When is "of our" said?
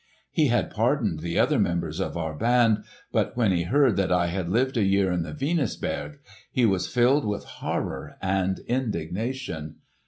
1.99-2.33